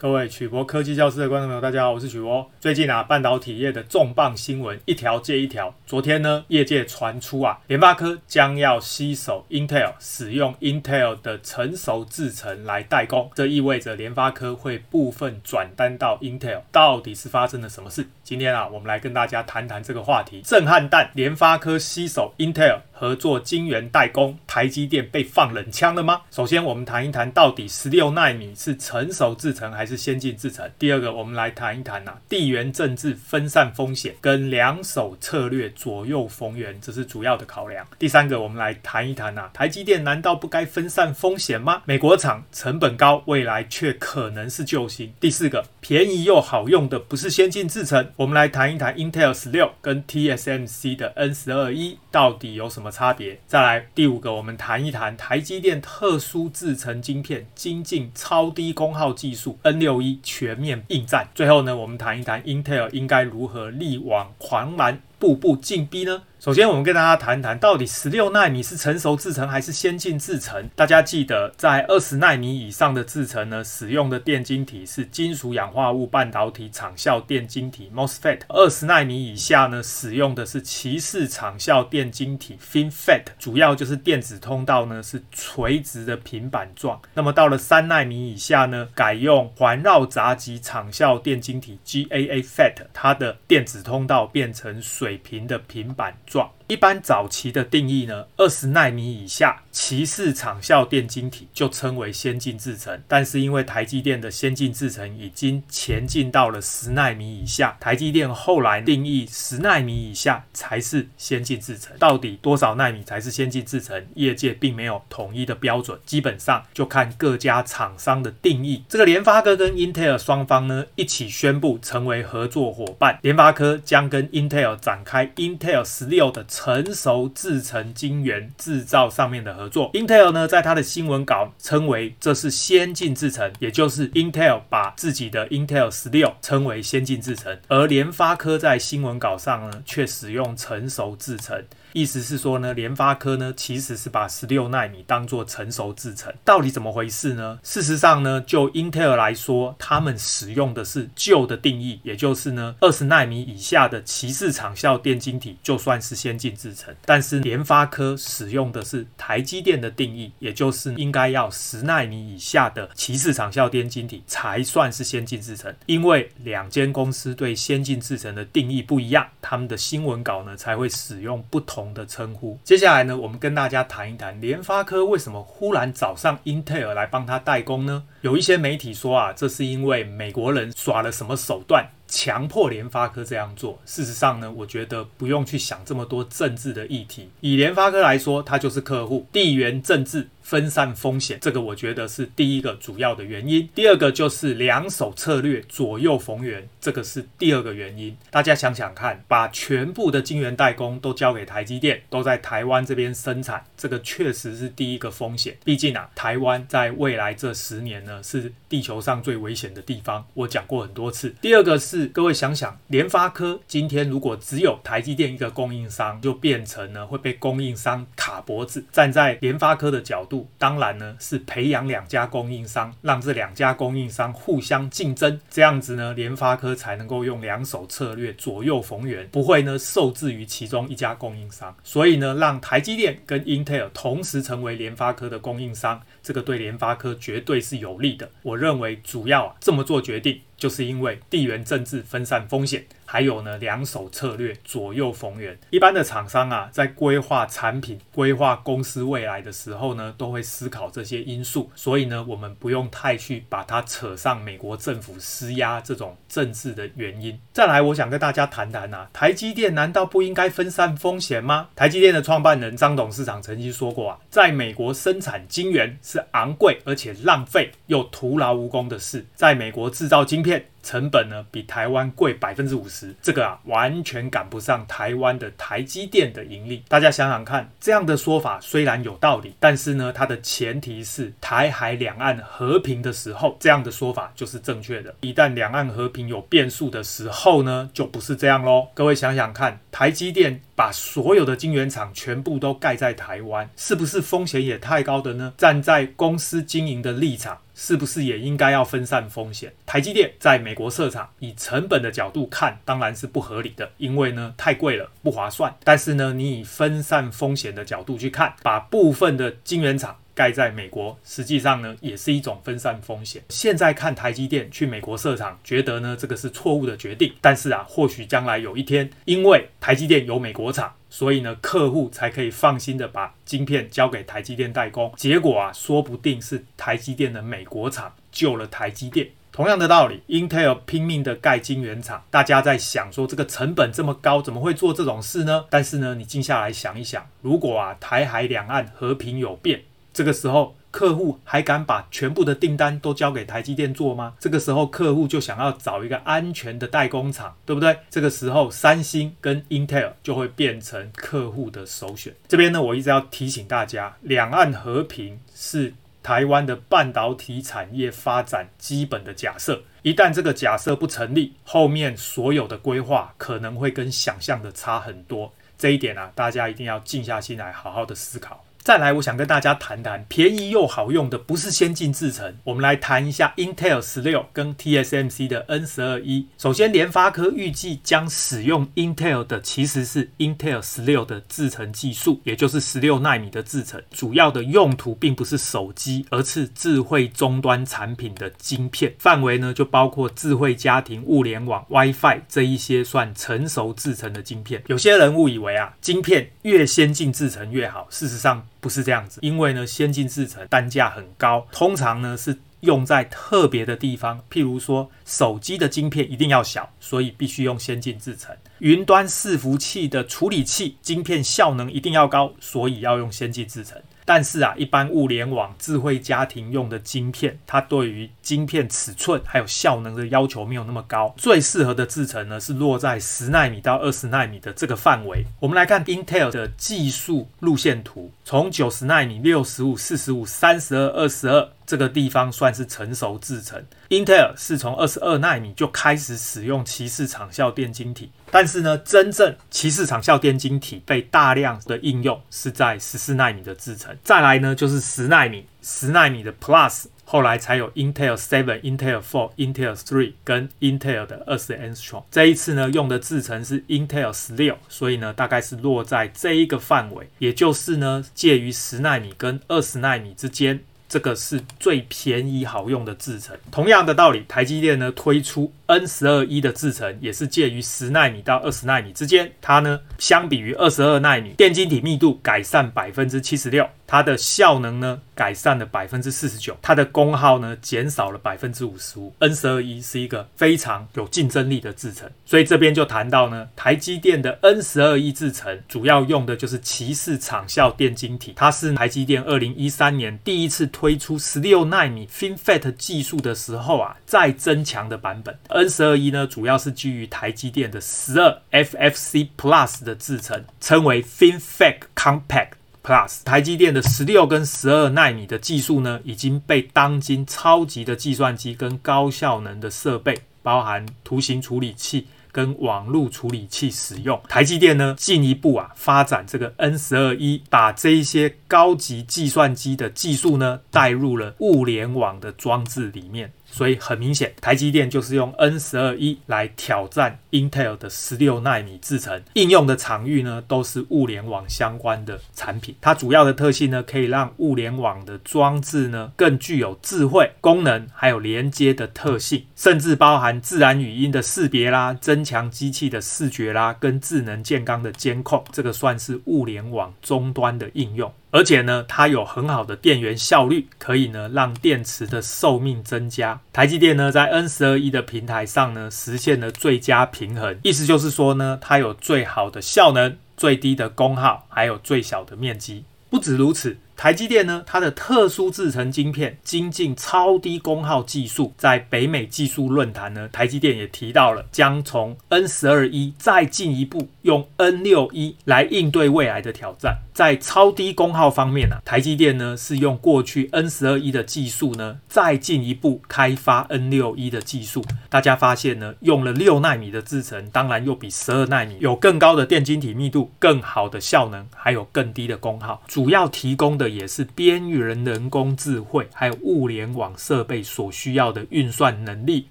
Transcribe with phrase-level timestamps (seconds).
[0.00, 2.48] 各位曲博科技教室的观众朋友，大家好，我是曲博。
[2.60, 5.74] 最近啊，半导体业的重磅新闻一条接一条。
[5.86, 16.60] 昨天呢，业界传出啊，联发科将要吸手 Intel，使用 Intel 的成熟制程来代工，这意味着联发科会部分转单到 Intel。
[16.70, 18.06] 到底是发生了什么事？
[18.22, 20.40] 今天啊，我们来跟大家谈谈这个话题。
[20.42, 22.78] 震撼弹，联发科吸手 Intel。
[22.98, 26.22] 合作晶圆代工，台积电被放冷枪了吗？
[26.32, 30.68] 首先，我们谈一谈到底十六纳米是成熟制程还是先进制程。
[30.80, 37.86] 第二个，我们来谈一谈呐、地缘政治分散风险跟两手策略左右逢源，这是主要的考量。
[38.00, 41.82] 第三个，我们来谈一谈呐、台积电难道不该分散风险吗？
[41.84, 45.12] 美国厂成本高，未来却可能是救星。
[45.20, 53.38] 第四个，便宜又好用的不是先进制程，我们来谈一谈 Intel 十六跟 TSMC 的 N 十二 E 到底有什么差别？
[53.46, 61.28] 再来第五个，我们谈一谈台积电特殊制成晶片精进超低功耗技术 N 六一全面应战。
[61.34, 66.22] 最后呢，我们谈一谈 Intel 应该如何力挽狂澜，步步进逼呢？
[66.40, 70.70] 首先，我们跟大家谈谈，到底十六纳米是成熟制程还是先进制程？
[70.76, 78.42] 大家记得，在二十纳米以上的制程呢，使用的电晶体是金属氧化物半导体场效电晶体 （MOSFET）。
[78.48, 87.00] 二十纳米以下呢，使用的是鳍式场效电晶体 （FinFET），主要就是电子通道呢是垂直的平板状。
[87.14, 96.57] 那么到了三纳米以下呢，改用环绕杂极场效电晶体 （GAA-FET），它的电子通道变成水平的平板撞。
[96.68, 103.02] 一般早期的定义呢，二十纳米以下骑士场效电晶体就称为先进制程。
[103.08, 111.96] 但是因为台积电的先进制程已经前进到了十纳米以下，台积电后来定义十纳米以下才是先进制程。
[111.98, 114.06] 到底多少纳米才是先进制程？
[114.16, 118.84] 业界并没有统一的标准，基本上就看各家厂商的定义。
[118.90, 126.44] 这个联发科跟 Intel 双方呢一起宣布成为合作伙伴，联发科将跟 Intel 展开 Intel 十六的。
[126.58, 141.64] 成熟制程晶圆制造上面的合作，Intel 呢，在它的新闻稿称为这是先进制程，也就是 Intel 把自己的 Intel 十六称为先进制程，而联发科在新闻稿上呢却使用成熟制程。
[141.94, 147.58] 意思是说呢，联发科呢其实是把十六纳米当做成熟制程，到底怎么回事呢？
[147.62, 156.92] 事实上呢，就 Intel 来说，他们使用的是旧的定义，也就是呢二十纳米以下的鳍式场效电晶体就算是先进制程。
[157.04, 165.72] 但是联发科使用的是台积电的定义，也就是应该要十纳米以下的鳍式场效电晶体才算是先进制程。
[165.86, 171.60] 因为两间公司对先进制程的定义不一样，他们的新闻稿呢才会使用不。
[171.68, 172.58] 同的称呼。
[172.64, 178.02] 接下来呢，我们跟大家谈一谈联发科为什么忽然找上英特尔来帮他代工呢？
[178.22, 181.88] 有一些媒体说啊，这是因为美国人耍了什么手段。
[182.10, 187.28] 强迫联发科这样做，事实上呢，我觉得不用去想这么多政治的议题。
[187.42, 193.68] 以联发科来说，它就是客户，地缘政治分散风险，这个我觉得是第一个主要的原因。
[193.74, 198.16] 第二个就是两手策略左右逢源，这个是第二个原因。
[198.30, 205.56] 大家想想看，把全部的晶圆代工都交给台积电，都在台湾这边生产，这个确实是第一个风险。
[205.64, 211.34] 毕竟啊，台湾在未来这十年呢，是地球上最危险的地方，我讲过很多次。
[211.42, 212.06] 第二个是。
[212.18, 218.84] 各位想想，联发科今天如果只有台积电一个供应商，就变成呢会被供应商卡脖子。
[218.90, 231.74] 站在联发科的角度，当然呢是培养两家供应商，让这两家供应商互相竞争，这样子呢联发科才能够用两手策略左右逢源，不会呢受制于其中一家供应商。
[231.82, 238.30] 所以呢，让台积电跟英特尔同时成为联发科的供应商，这个对联发科绝对是有利的。
[238.42, 240.42] 我认为主要啊这么做决定。
[240.58, 242.84] 就是因为地缘政治分散风险。
[243.10, 245.56] 还有呢，两手策略左右逢源。
[245.70, 251.70] 一般的厂商啊，在规划产品、规划公司未来的时候呢，都会思考这些因素。
[251.74, 257.38] 所以呢，我们不用太去把它扯上美国政府施压这种政治的原因。
[257.54, 261.68] 再来，我想跟大家谈谈啊，台积电难道不应该分散风险吗？
[261.76, 269.26] 台积电的创办人张董事长曾经说过啊，在美国生产晶圆是昂贵而且浪费又徒劳无功的事。
[269.34, 270.66] 在美国制造晶片。
[270.88, 276.82] 成本呢，比台湾贵百分之五十，这个啊完全赶不上台湾的台积电的盈利。
[276.88, 285.14] 大家想想看，这样的说法虽然有道理，但是呢，它的前提是台海两岸和平的时候，这样的说法就是正确的。
[285.20, 288.88] 一旦两岸和平有变数的时候呢，就不是这样喽。
[288.94, 295.52] 各位想想看，台积电把所有的晶圆厂全部都盖在台湾，是不是风险也太高的呢？
[295.58, 297.58] 站在公司经营的立场。
[297.80, 299.72] 是不是也应该要分散风险？
[299.86, 305.72] 台积电在美国设厂，以成本的角度看，当然是不合理的，因为呢太贵了，不划算。
[305.84, 313.42] 但是呢，你以分散风险的角度去看，把部分的晶圆厂盖在美国，实际上呢也是一种分散风险。
[313.48, 317.32] 现在看台积电去美国设厂，觉得呢这个是错误的决定。
[317.40, 320.94] 但是啊，或许将来有一天，因为台积电有美国厂。
[321.10, 325.10] 所以呢，客户才可以放心的把晶片交给台积电代工。
[325.16, 329.26] 结果啊，说不定是台积电的美国厂救了台积电。
[329.50, 335.64] 同样的道理，Intel 拼命的盖晶圆厂，大家在想说这个成本这么高，怎么会做这种事呢？
[335.70, 339.80] 但是呢，你静下来想一想，如果啊，台海两岸和平有变，
[340.18, 340.74] 这个时候。
[340.90, 344.32] 客户还敢把全部的订单都交给台积电做吗？
[344.40, 347.96] 这个时候客户就想要找一个安全的代工厂，对不对？
[348.08, 352.34] 这个时候三星跟 Intel 就会变成客户的首选。
[352.48, 355.92] 这边呢，我一直要提醒大家，两岸和平是
[356.22, 359.82] 台湾的半导体产业发展基本的假设。
[360.02, 365.52] 一旦这个假设不成立，后面所有的规划可能会跟想象的差很多。
[365.76, 368.64] 这一点啊，大家一定要静下心来，好好的思考。
[368.88, 372.56] 再来，我想跟大家谈谈便宜又好用的，不是先进制程。
[372.64, 376.46] 我们来谈一下 Intel 十六跟 TSMC 的 N 十二 E。
[376.56, 384.02] 首先，联发科预计将使用 Intel 的其实是 Intel 十六的制程技术，也就是十六纳米的制程。
[384.10, 389.12] 主要的用途并不是手机，而是智慧终端产品的晶片。
[389.18, 394.82] 范围呢，就包括智慧家庭、物联网、WiFi 这一些算成熟制程的晶片。
[394.86, 398.66] 有些人误以为啊，晶片越先进制程越好，事实上。
[398.88, 414.00] 不是这样子，因为呢，先进制程单价很高，通常呢是用在特别的地方，譬如说手机的晶片一定要小，所以必须用先进制程；云端伺服器的处理器晶片效能一定要高，所以要用先进制程。
[414.28, 421.34] 但是啊，一般物联网、智慧家庭用的晶片，它对于晶片尺寸还有效能的要求没有那么高。
[421.38, 425.42] 最适合的制程呢，是落在十纳米到二十纳米的这个范围。
[425.60, 433.82] 我们来看 Intel 的技术路线图，从九十纳米、六十五、四十五、三十二、二十二这个地方算是成熟制程。
[434.10, 438.30] Intel 是从二十二纳米就开始使用鳍式场效电晶体。
[438.50, 452.24] 但是呢，真正鳍式场效电晶体被大量的应用是在十四纳米的制程，再来呢就是十纳米、十纳米的 Plus，后来才有 Intel Seven、Intel Four、Intel Three 跟 Intel 的二十 Angstrom。
[452.30, 460.80] 这一次呢用的制程是 Intel 十六，所以呢大概是落在这一个范围，也就是呢介于十纳米跟二十纳米之间。
[461.08, 463.56] 这个是最便宜好用的制程。
[463.70, 469.50] 同样的道理，台积电呢推出 N 十二一的制程，也是介于十纳米到二十纳米之间。
[469.60, 479.32] 它呢相比于二十二纳米，电晶体密度改善百分之七十六，它的效能呢改善了百分之四十九，它的功耗呢减少了百分之五十五。
[479.38, 490.88] N 十二 E 是一个非常有竞争力的制程，所以这边就谈到呢，台积电的 N 十二 E 制程主要用的就是鳍式场效电晶体，它是台积电二零一三年第一次。
[490.90, 502.70] 推出十六纳米 FinFET 技术的时候啊，再增强的版本 N 十二 E 呢，主要是基于台积电的十二 FFC Plus 的制程，称为 FinFET Compact
[503.08, 503.42] Plus。
[503.42, 512.26] 台积电的十六跟十二纳米的技术呢，已经被当今超级的计算机跟高效能的设备，包含图形处理器。
[512.50, 523.52] 跟网络处理器使用，台积电呢进一步啊发展这个 N 十二 E，把这一些高级计算机的技术呢带入了物联网的装置里面。
[523.70, 532.94] 所以很明显，台积电就是用 N 十二 E 来挑战 Intel 的十六纳米制程，应用的场域呢都是物联网相关的产品。
[533.00, 548.32] 它主要的特性呢，可以让物联网的装置呢更具有智慧功能，还有连接的特性，甚至包含自然语音的识别啦，增强机器的视觉啦，跟智能健康的监控，这个算是物联网终端的应用。
[548.50, 553.60] 而且呢，它有很好的电源效率，可以呢让电池的寿命增加。
[553.72, 563.04] 台积电呢在 N 十二 E 的平台上呢实现了最佳平衡，意思就是说呢，它有最好的效能、最低的功耗，还有最小的面积。
[563.30, 563.96] 不止如此。
[564.16, 577.16] 台积电呢，它的特殊制程晶片精进超低功耗技术，在北美技术论坛呢，台积电也提到了将从 N 十二 E 再进一步用 N 六 E 来应对未来的挑战。
[577.38, 585.04] 在超低功耗方面啊，台积电呢是用过去 N 十二 E 的技术呢，再进一步开发 N 六 E 的技术。
[585.28, 593.00] 大家发现呢，用了六纳米的制程，当然又比十二纳米有更高的电晶体密度、更好的效能，还有更低的功耗。
[593.06, 599.68] 主要提供的也是边缘人工智慧还有物联网设备所需要的运算能力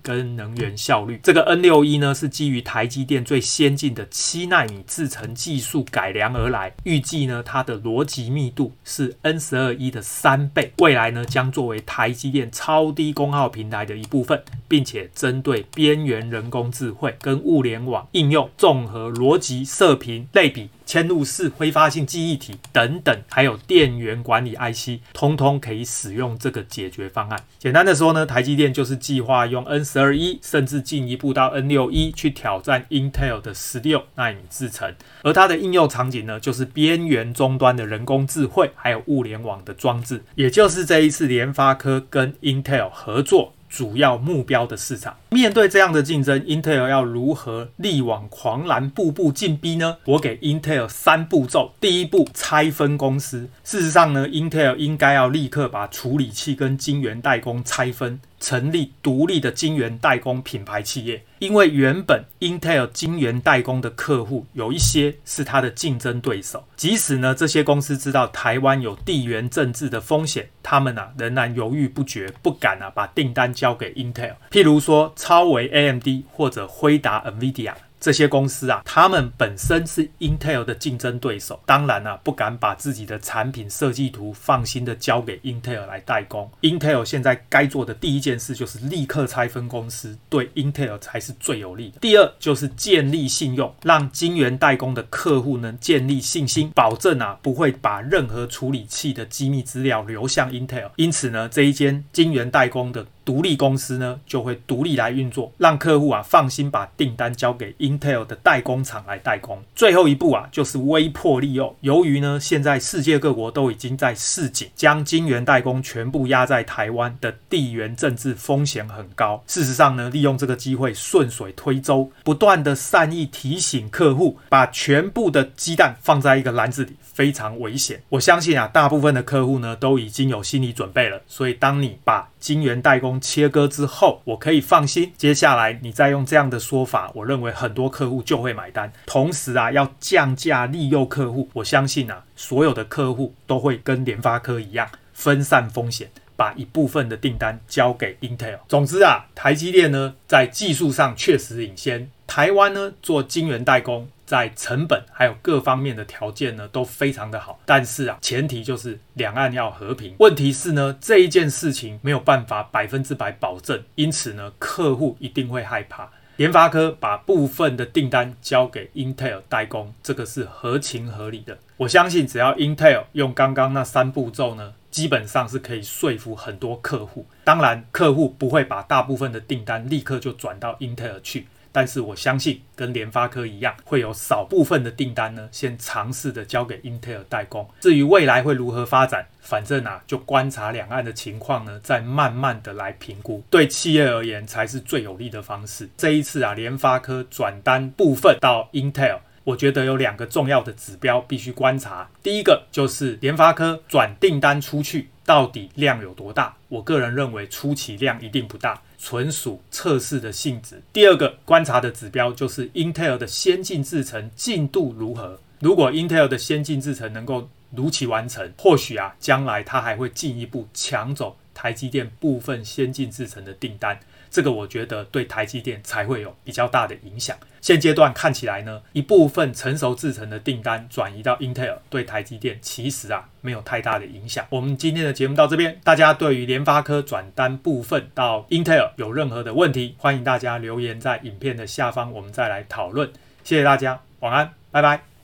[0.02, 1.20] 跟能源效率。
[1.22, 20.70] 这个 N 六 E 呢是基于台积电最先进的七纳米制程技术改良而来，预计呢它它的逻辑密度是 N 十二 E 的三倍，未来呢将作为台积电超低功耗平台的一部分，并且针对边缘人工智慧跟物联网应用综合逻辑射频类比。
[20.88, 27.38] 嵌入式挥发性记忆体等等，还有电源管理 IC，通通可以使用这个解决方案。
[27.60, 34.96] 简单的说呢，台积电就是计划用 N 十二 E，甚至进一步到 N 六 E 去挑战 Intel 的十六纳米制程。
[35.24, 43.54] 而它的应用场景呢，就是边缘终端的人工智慧，还有物联网的装置，也就是这一次联发科跟 Intel 合作。
[43.70, 49.98] 主要目标的市场，面对这样的竞争，Intel 要如何力挽狂澜，步步进逼呢？
[50.06, 53.50] 我给 Intel 三步骤：第一步，拆分公司。
[53.64, 58.20] 事实上呢，Intel 应该要立刻把处理器跟晶圆代工拆分。
[58.40, 74.36] 成立独立的晶圆代工品牌企业，因为原本 Intel 晶圆代工的客户有一些是他的竞争对手，即使呢这些公司知道台湾有地缘政治的风险，他们啊仍然犹豫不决，不敢啊把订单交给 Intel。
[74.52, 77.74] 譬如说超微 AMD 或者辉达 NVIDIA。
[78.00, 86.50] 这些公司啊，他们本身是 Intel 的竞争对手，当然啊，不敢把自己的产品设计图放心的交给 Intel 来代工。
[86.62, 92.00] Intel 现在该做的第一件事就是立刻拆分公司，对 Intel 才是最有利的。
[92.00, 100.92] 第二就是建立信用，让晶圆代工的客户能建立信心，保证啊不会把任何处理器的机密资料流向 Intel。
[100.96, 109.62] 因此呢，这一间晶圆代工的独立公司呢，就会独立来运作，让客户啊放心把订单交给 Intel 的代工厂来代工。
[109.76, 111.76] 最后一步啊，就是威迫利诱。
[111.82, 119.44] 由于呢，现在世界各国都已经在示警，将晶圆代工全部压在台湾的地缘政治风险很高。
[119.46, 128.02] 事实上呢，利用这个机会顺水推舟，不断的善意提醒客户，把全部的鸡蛋放在一个篮子里，非常危险。
[128.08, 131.22] 我相信啊，大部分的客户呢都已经有心理准备了。
[131.28, 135.12] 所以，当你把晶圆代工切割之后，我可以放心。
[135.18, 138.92] 接下来你再用这样的说法，我认为很多客户就会买单。
[139.06, 148.60] 同时啊，要降价利诱客户，我相信啊，所有的客户都会跟联发科一样分散风险，把一部分的订单交给 Intel。
[148.68, 154.08] 总之啊，台积电呢在技术上确实领先，台湾呢做晶圆代工。
[154.28, 157.60] 在成本还有各方面的条件呢，都非常的好。
[157.66, 160.14] 但是啊，前提就是两岸要和平。
[160.20, 166.10] 问题是呢，这一件事情没有办法百分之百保证，因此呢，客户一定会害怕。
[166.36, 171.58] 联发科把部分的订单交给 Intel 代工，这个是合情合理的。
[171.78, 177.26] 我相信只要 Intel 用刚刚那三步骤呢，基本上是可以说服很多客户。
[177.44, 181.48] 当然，客户不会把大部分的订单立刻就转到 Intel 去。
[181.72, 187.68] 但是我相信，跟联发科一样，会有少部分的订单呢，先尝试的交给 Intel 代工。
[187.80, 193.44] 至于未来会如何发展，反正啊，就观察两岸的情况呢，再慢慢的来评估。
[193.50, 195.90] 对企业而言，才是最有利的方式。
[195.98, 202.10] 这一次啊，联发科转单部分到 Intel，我觉得有两个重要的指标必须观察。
[202.22, 206.56] 第一个就是联发科转订单出去，到底量有多大？
[206.70, 208.82] 我个人认为初期量一定不大。
[208.98, 210.82] 纯属测试的性质。
[210.92, 215.40] 第二个观察的指标就是 Intel 的先进制程进度如何。
[215.60, 224.00] 如果 Intel 的先进制程能够如期完成，或许啊，将来它还会进一步抢走台积电部分先进制程的订单。
[224.30, 227.38] 这个我觉得对台积电才会有比较大的影响。
[227.62, 234.46] 现阶段看起来呢，一部分成熟制程的订单转移到 Intel，对台积电其实啊没有太大的影响。
[234.50, 243.12] 我们今天的节目到这边，大家对于联发科转单部分到 Intel 有任何的问题，欢迎大家留言在影片的下方，我们再来讨论。
[243.44, 245.17] 谢谢大家，晚安，拜拜。